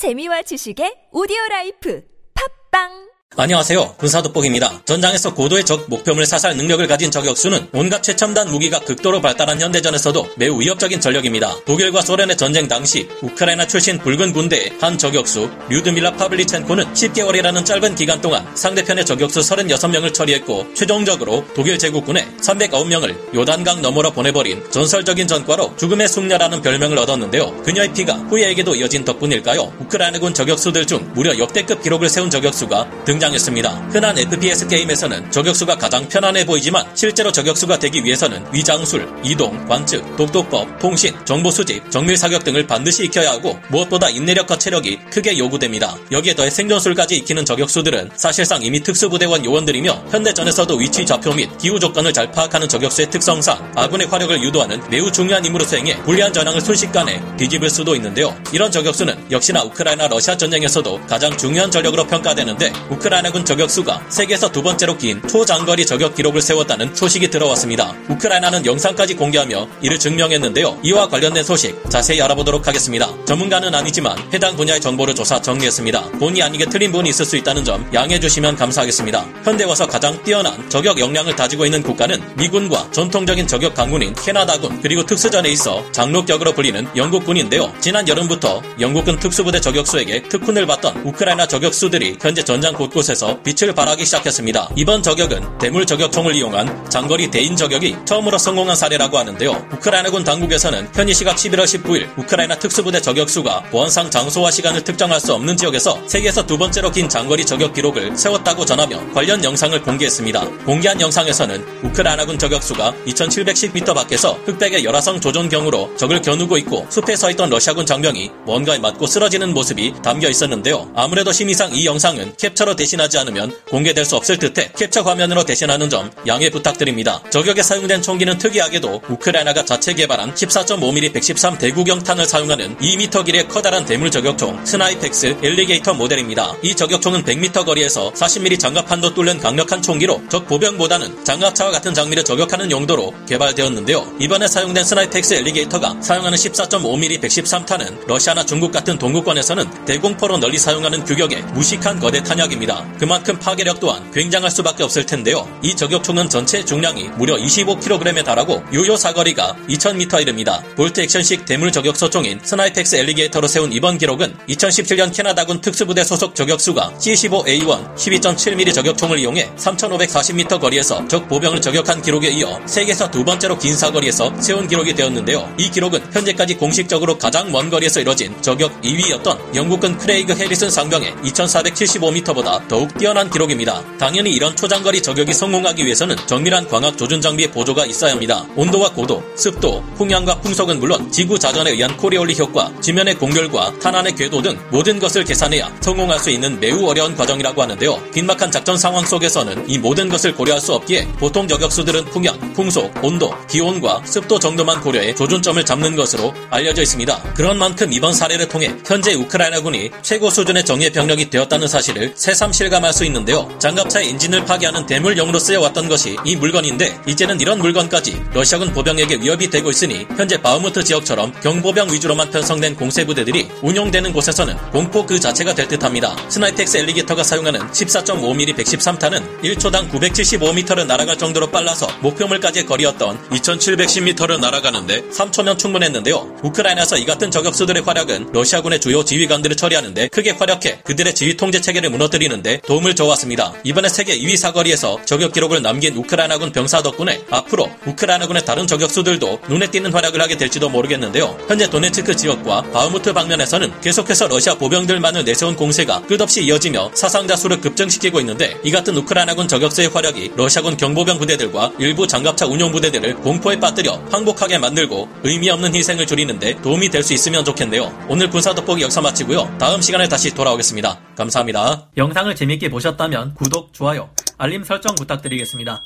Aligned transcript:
재미와 0.00 0.40
지식의 0.48 1.12
오디오 1.12 1.36
라이프. 1.50 2.00
팟빵 2.32 3.09
안녕하세요. 3.36 3.94
군사돋보기입니다. 3.96 4.82
전장에서 4.84 5.34
고도의 5.34 5.64
적 5.64 5.88
목표물 5.88 6.26
사살 6.26 6.56
능력을 6.56 6.84
가진 6.88 7.12
저격수는 7.12 7.68
온갖 7.72 8.02
최첨단 8.02 8.50
무기가 8.50 8.80
극도로 8.80 9.20
발달한 9.20 9.60
현대전에서도 9.60 10.30
매우 10.36 10.60
위협적인 10.60 11.00
전력입니다. 11.00 11.54
독일과 11.64 12.00
소련의 12.00 12.36
전쟁 12.36 12.66
당시 12.66 13.08
우크라이나 13.22 13.68
출신 13.68 13.98
붉은 13.98 14.32
군대의 14.32 14.72
한 14.80 14.98
저격수 14.98 15.48
류드밀라 15.68 16.14
파블리첸코는 16.14 16.92
10개월이라는 16.92 17.64
짧은 17.64 17.94
기간 17.94 18.20
동안 18.20 18.44
상대편의 18.56 19.06
저격수 19.06 19.38
36명을 19.38 20.12
처리했고 20.12 20.74
최종적으로 20.74 21.44
독일 21.54 21.78
제국군의 21.78 22.26
309명을 22.40 23.32
요단강 23.32 23.80
너머로 23.80 24.10
보내버린 24.10 24.60
전설적인 24.72 25.28
전과로 25.28 25.76
죽음의 25.76 26.08
숙녀라는 26.08 26.62
별명을 26.62 26.98
얻었는데요. 26.98 27.62
그녀의 27.62 27.94
피가 27.94 28.14
후예에게도 28.14 28.74
이어진 28.74 29.04
덕분일까요? 29.04 29.72
우크라이나군 29.78 30.34
저격수들 30.34 30.84
중 30.88 31.08
무려 31.14 31.38
역대급 31.38 31.80
기록을 31.80 32.08
세운 32.08 32.28
저격수가 32.28 33.04
등 33.04 33.19
등장했습니다. 33.20 33.70
흔한 33.92 34.18
FPS 34.18 34.66
게임에서는 34.66 35.30
저격수가 35.30 35.76
가장 35.76 36.08
편안해 36.08 36.44
보이지만 36.46 36.84
실제로 36.94 37.30
저격수가 37.30 37.78
되기 37.78 38.02
위해서는 38.02 38.44
위장술, 38.52 39.08
이동, 39.22 39.66
관측, 39.66 40.16
독도법, 40.16 40.78
통신, 40.78 41.14
정보 41.24 41.50
수집, 41.50 41.88
정밀 41.90 42.16
사격 42.16 42.42
등을 42.44 42.66
반드시 42.66 43.04
익혀야 43.04 43.30
하고 43.30 43.58
무엇보다 43.68 44.08
인내력과 44.08 44.58
체력이 44.58 44.98
크게 45.10 45.38
요구됩니다. 45.38 45.96
여기에 46.10 46.34
더해 46.34 46.50
생존술까지 46.50 47.16
익히는 47.18 47.44
저격수들은 47.44 48.10
사실상 48.16 48.62
이미 48.62 48.80
특수부대원 48.82 49.44
요원들이며 49.44 50.06
현대전에서도 50.10 50.76
위치 50.76 51.04
좌표 51.04 51.34
및 51.34 51.50
기후 51.58 51.78
조건을 51.78 52.12
잘 52.12 52.30
파악하는 52.32 52.68
저격수의 52.68 53.10
특성상 53.10 53.72
아군의 53.76 54.06
화력을 54.08 54.42
유도하는 54.42 54.80
매우 54.90 55.12
중요한 55.12 55.44
임무로 55.44 55.64
수행해 55.64 56.02
불리한 56.02 56.32
전황을 56.32 56.60
순식간에 56.60 57.22
뒤집을 57.36 57.68
수도 57.68 57.94
있는데요. 57.96 58.34
이런 58.52 58.70
저격수는 58.70 59.30
역시나 59.30 59.62
우크라이나 59.64 60.08
러시아 60.08 60.36
전쟁에서도 60.36 61.06
가장 61.06 61.36
중요한 61.36 61.70
전력으로 61.70 62.06
평가되는데 62.06 62.72
우크라이나 62.90 63.09
우크라이나군 63.10 63.44
저격수가 63.44 64.06
세계에서 64.08 64.52
두 64.52 64.62
번째로 64.62 64.96
긴 64.96 65.20
초장거리 65.26 65.84
저격 65.84 66.14
기록을 66.14 66.40
세웠다는 66.40 66.94
소식이 66.94 67.28
들어왔습니다. 67.28 67.92
우크라이나는 68.08 68.64
영상까지 68.64 69.16
공개하며 69.16 69.66
이를 69.82 69.98
증명했는데요. 69.98 70.78
이와 70.84 71.08
관련된 71.08 71.42
소식 71.42 71.90
자세히 71.90 72.22
알아보도록 72.22 72.68
하겠습니다. 72.68 73.09
전문가는 73.30 73.72
아니지만 73.72 74.18
해당 74.34 74.56
분야의 74.56 74.80
정보를 74.80 75.14
조사 75.14 75.40
정리했습니다. 75.40 76.18
본의 76.18 76.42
아니게 76.42 76.64
틀린 76.64 76.90
부분이 76.90 77.10
있을 77.10 77.24
수 77.24 77.36
있다는 77.36 77.64
점 77.64 77.88
양해해 77.94 78.18
주시면 78.18 78.56
감사하겠습니다. 78.56 79.24
현대 79.44 79.62
와서 79.62 79.86
가장 79.86 80.20
뛰어난 80.24 80.68
저격 80.68 80.98
역량을 80.98 81.36
가지고 81.36 81.64
있는 81.64 81.80
국가는 81.80 82.20
미군과 82.36 82.90
전통적인 82.90 83.46
저격 83.46 83.76
강군인 83.76 84.12
캐나다군 84.14 84.80
그리고 84.82 85.06
특수전에 85.06 85.48
있어 85.50 85.88
장로격으로 85.92 86.54
불리는 86.54 86.88
영국군인데요. 86.96 87.72
지난 87.78 88.08
여름부터 88.08 88.62
영국군 88.80 89.20
특수부대 89.20 89.60
저격수에게 89.60 90.22
특훈을 90.22 90.66
받던 90.66 91.02
우크라이나 91.04 91.46
저격수들이 91.46 92.18
현재 92.20 92.42
전장 92.42 92.74
곳곳 92.74 92.94
곳에서 92.94 93.40
빛을 93.44 93.72
발하기 93.76 94.04
시작했습니다. 94.06 94.70
이번 94.74 95.04
저격은 95.04 95.58
대물 95.58 95.86
저격총을 95.86 96.34
이용한 96.34 96.90
장거리 96.90 97.30
대인 97.30 97.54
저격이 97.54 97.94
처음으로 98.06 98.38
성공한 98.38 98.74
사례라고 98.74 99.18
하는데요. 99.18 99.68
우크라이나군 99.74 100.24
당국에서는 100.24 100.88
현지 100.92 101.14
시각 101.14 101.36
11월 101.36 101.62
19일 101.62 102.18
우크라이나 102.18 102.58
특수부대 102.58 103.00
저격 103.00 103.19
수가 103.28 103.62
보안상 103.70 104.10
장소와 104.10 104.52
시간을 104.52 104.84
특정할 104.84 105.18
수 105.18 105.34
없는 105.34 105.56
지역에서 105.56 106.00
세계에서 106.06 106.46
두 106.46 106.56
번째로 106.56 106.92
긴 106.92 107.08
장거리 107.08 107.44
저격 107.44 107.74
기록을 107.74 108.16
세웠다고 108.16 108.64
전하며 108.64 109.12
관련 109.12 109.42
영상을 109.42 109.82
공개했습니다. 109.82 110.48
공개한 110.64 111.00
영상에서는 111.00 111.64
우크라이나군 111.82 112.38
저격수가 112.38 112.94
2710m 113.06 113.94
밖에서 113.94 114.34
흑백의 114.46 114.84
열화성 114.84 115.20
조종경으로 115.20 115.96
적을 115.96 116.22
겨누고 116.22 116.58
있고 116.58 116.86
숲에 116.88 117.16
서 117.16 117.30
있던 117.30 117.50
러시아군 117.50 117.86
장병이 117.86 118.30
뭔가에 118.46 118.78
맞고 118.78 119.06
쓰러지는 119.06 119.52
모습이 119.52 119.94
담겨 120.02 120.28
있었는데요. 120.28 120.92
아무래도 120.94 121.32
심의상 121.32 121.74
이 121.74 121.86
영상은 121.86 122.34
캡처로 122.36 122.76
대신 122.76 123.00
대신하지 123.00 123.18
않으면 123.18 123.52
공개될 123.68 124.04
수 124.04 124.16
없을 124.16 124.36
듯해 124.38 124.72
캡처 124.76 125.02
화면으로 125.02 125.44
대신하는 125.44 125.88
점 125.88 126.10
양해 126.26 126.50
부탁드립니다. 126.50 127.22
저격에 127.30 127.62
사용된 127.62 128.02
총기는 128.02 128.36
특이하게도 128.36 129.02
우크라이나가 129.08 129.64
자체 129.64 129.94
개발한 129.94 130.34
14.5mm 130.34 131.12
113 131.12 131.58
대구경탄을 131.58 132.26
사용하는 132.26 132.76
2m 132.78 133.09
길의 133.10 133.48
커다란 133.48 133.84
대물 133.84 134.10
저격총 134.10 134.64
스나이펙스 134.64 135.38
엘리게이터 135.42 135.94
모델입니다. 135.94 136.54
이 136.62 136.74
저격총은 136.74 137.24
100m 137.24 137.64
거리에서 137.66 138.12
40mm 138.12 138.58
장갑판도 138.58 139.14
뚫는 139.14 139.38
강력한 139.38 139.82
총기로 139.82 140.22
적 140.28 140.46
보병보다는 140.46 141.24
장갑차와 141.24 141.72
같은 141.72 141.92
장비를 141.92 142.24
저격하는 142.24 142.70
용도로 142.70 143.12
개발되었는데요. 143.28 144.14
이번에 144.20 144.46
사용된 144.46 144.84
스나이펙스 144.84 145.34
엘리게이터가 145.34 146.00
사용하는 146.00 146.38
14.5mm 146.38 147.20
113탄은 147.20 148.06
러시아나 148.06 148.46
중국 148.46 148.72
같은 148.72 148.96
동구권에서는 148.98 149.84
대공포로 149.84 150.38
널리 150.38 150.56
사용하는 150.56 151.04
규격의 151.04 151.42
무식한 151.52 151.98
거대 151.98 152.22
탄약입니다. 152.22 152.94
그만큼 152.98 153.38
파괴력 153.38 153.80
또한 153.80 154.10
굉장할 154.12 154.50
수밖에 154.50 154.84
없을 154.84 155.04
텐데요. 155.04 155.48
이 155.62 155.74
저격총은 155.74 156.28
전체 156.28 156.64
중량이 156.64 157.10
무려 157.16 157.36
25kg에 157.36 158.24
달하고 158.24 158.62
유효 158.72 158.96
사거리가 158.96 159.56
2000m 159.68 160.22
이릅니다. 160.22 160.62
볼트 160.76 161.00
액션식 161.00 161.44
대물 161.44 161.72
저격소총인 161.72 162.40
스나이펙스 162.42 162.96
엘리게이터로 163.00 163.48
세운 163.48 163.72
이번 163.72 163.98
기록은 163.98 164.36
2017년 164.48 165.14
캐나다군 165.14 165.60
특수부대 165.60 166.04
소속 166.04 166.34
저격수가 166.34 166.94
C15A1 166.98 167.94
12.7mm 167.96 168.74
저격총을 168.74 169.18
이용해 169.18 169.50
3540m 169.56 170.60
거리에서 170.60 171.06
적 171.08 171.28
보병을 171.28 171.60
저격한 171.60 172.02
기록에 172.02 172.28
이어 172.28 172.60
세계에서 172.66 173.10
두 173.10 173.24
번째로 173.24 173.58
긴 173.58 173.74
사거리에서 173.74 174.40
세운 174.40 174.68
기록이 174.68 174.94
되었는데요. 174.94 175.52
이 175.58 175.70
기록은 175.70 176.00
현재까지 176.12 176.56
공식적으로 176.56 177.18
가장 177.18 177.50
먼 177.50 177.70
거리에서 177.70 178.00
이뤄진 178.00 178.34
저격 178.42 178.80
2위였던 178.82 179.54
영국군 179.54 179.98
크레이그 179.98 180.34
해리슨 180.34 180.70
상병의 180.70 181.12
2475m보다 181.24 182.66
더욱 182.68 182.96
뛰어난 182.98 183.30
기록입니다. 183.30 183.82
당연히 183.98 184.32
이런 184.32 184.54
초장거리 184.54 185.02
저격이 185.02 185.32
성공하기 185.32 185.84
위해서는 185.84 186.16
정밀한 186.26 186.68
광학 186.68 186.98
조준 186.98 187.20
장비의 187.20 187.50
보조가 187.50 187.86
있어야 187.86 188.12
합니다. 188.12 188.44
온도와 188.56 188.90
고도, 188.92 189.22
습도, 189.36 189.82
풍향과 189.96 190.40
풍속은 190.40 190.80
물론 190.80 191.10
지구 191.10 191.38
자전에 191.38 191.70
의한 191.70 191.96
코리올리 191.96 192.36
효과, 192.38 192.72
지면의 192.80 193.14
곡률과 193.16 193.72
탄환의 193.78 194.14
궤도 194.14 194.42
등 194.42 194.58
모든 194.70 194.98
것을 194.98 195.24
계산해야 195.24 195.70
성공할 195.80 196.18
수 196.18 196.30
있는 196.30 196.58
매우 196.60 196.86
어려운 196.86 197.14
과정이라고 197.14 197.62
하는데요. 197.62 198.10
긴박한 198.12 198.50
작전 198.50 198.76
상황 198.76 199.04
속에서는 199.04 199.68
이 199.68 199.78
모든 199.78 200.08
것을 200.08 200.34
고려할 200.34 200.60
수 200.60 200.74
없기에 200.74 201.06
보통 201.18 201.46
저격수들은 201.46 202.06
풍향, 202.06 202.38
풍속, 202.54 202.92
온도, 203.02 203.34
기온과 203.48 204.02
습도 204.04 204.38
정도만 204.38 204.80
고려해 204.80 205.14
조준점을 205.14 205.64
잡는 205.64 205.96
것으로 205.96 206.34
알려져 206.50 206.82
있습니다. 206.82 207.34
그런 207.34 207.58
만큼 207.58 207.92
이번 207.92 208.12
사례를 208.12 208.48
통해 208.48 208.74
현재 208.86 209.14
우크라이나군이 209.14 209.90
최고 210.02 210.30
수준의 210.30 210.64
정예 210.64 210.90
병력이 210.90 211.30
되었다는 211.30 211.68
사실을 211.68 212.12
새삼 212.14 212.52
실감할 212.52 212.92
수 212.92 213.04
있는데요. 213.04 213.48
장갑차의 213.58 214.08
엔진을 214.10 214.44
파괴하는 214.44 214.86
대물용으로 214.86 215.38
쓰여왔던 215.38 215.88
것이 215.88 216.16
이 216.24 216.36
물건인데 216.36 217.00
이제는 217.06 217.40
이런 217.40 217.58
물건까지 217.58 218.22
러시아군 218.32 218.72
보병에게 218.72 219.16
위협이 219.16 219.50
되고 219.50 219.70
있으니 219.70 220.06
현재 220.16 220.40
바흐무트 220.40 220.84
지역처럼 220.84 221.32
경보병 221.42 221.92
위주로만 221.92 222.30
편성된 222.30 222.69
공세부대들이 222.76 223.48
운용되는 223.62 224.12
곳에서는 224.12 224.56
공포 224.70 225.06
그 225.06 225.18
자체가 225.18 225.54
될 225.54 225.68
듯합니다. 225.68 226.16
스나이펙스 226.28 226.78
엘리게이터가 226.78 227.22
사용하는 227.22 227.60
14.5mm 227.60 228.56
113탄은 228.56 229.42
1초당 229.42 229.90
975m를 229.90 230.86
날아갈 230.86 231.18
정도로 231.18 231.50
빨라서 231.50 231.86
목표물까지의 232.00 232.66
거리였던 232.66 233.30
2710m를 233.30 234.40
날아가는데 234.40 235.02
3초면 235.10 235.58
충분했는데요. 235.58 236.36
우크라이나에서 236.42 236.96
이 236.96 237.04
같은 237.04 237.30
저격수들의 237.30 237.82
활약은 237.82 238.30
러시아군의 238.32 238.80
주요 238.80 239.04
지휘관들을 239.04 239.56
처리하는데 239.56 240.08
크게 240.08 240.30
활약해 240.30 240.80
그들의 240.84 241.14
지휘 241.14 241.36
통제 241.36 241.60
체계를 241.60 241.90
무너뜨리는데 241.90 242.60
도움을 242.66 242.94
줘왔습니다. 242.94 243.52
이번에 243.64 243.88
세계 243.88 244.18
2위 244.18 244.36
사거리에서 244.36 244.98
저격 245.04 245.32
기록을 245.32 245.62
남긴 245.62 245.96
우크라이나군 245.96 246.52
병사 246.52 246.82
덕분에 246.82 247.22
앞으로 247.30 247.70
우크라이나군의 247.86 248.44
다른 248.44 248.66
저격수들도 248.66 249.40
눈에 249.48 249.70
띄는 249.70 249.92
활약을 249.92 250.20
하게 250.20 250.36
될지도 250.36 250.68
모르겠는데요. 250.68 251.36
현재 251.48 251.68
도네츠크 251.68 252.16
지역과 252.16 252.59
바흐무트 252.62 253.12
방면에서는 253.12 253.80
계속해서 253.80 254.28
러시아 254.28 254.54
보병들만을 254.54 255.24
내세운 255.24 255.56
공세가 255.56 256.00
끝없이 256.02 256.44
이어지며 256.44 256.92
사상자 256.94 257.36
수를 257.36 257.60
급증시키고 257.60 258.20
있는데 258.20 258.58
이 258.62 258.70
같은 258.70 258.96
우크라이나군 258.96 259.48
저격수의 259.48 259.88
활약이 259.88 260.32
러시아군 260.36 260.76
경보병 260.76 261.18
부대들과 261.18 261.72
일부 261.78 262.06
장갑차 262.06 262.46
운용 262.46 262.70
부대들을 262.72 263.16
공포에 263.16 263.58
빠뜨려 263.58 264.00
항복하게 264.10 264.58
만들고 264.58 265.08
의미 265.24 265.50
없는 265.50 265.74
희생을 265.74 266.06
줄이는데 266.06 266.62
도움이 266.62 266.88
될 266.88 267.00
수 267.00 267.14
있으면 267.14 267.44
좋겠네요. 267.44 268.06
오늘 268.08 268.28
군사 268.28 268.54
돋보기 268.54 268.82
역사 268.82 269.00
마치고요. 269.00 269.56
다음 269.58 269.80
시간에 269.80 270.06
다시 270.06 270.34
돌아오겠습니다. 270.34 271.00
감사합니다. 271.16 271.88
영상을 271.96 272.34
재밌게 272.36 272.68
보셨다면 272.68 273.34
구독, 273.34 273.72
좋아요, 273.72 274.10
알림 274.36 274.62
설정 274.64 274.94
부탁드리겠습니다. 274.94 275.82